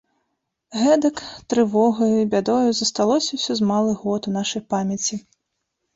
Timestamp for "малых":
3.73-3.95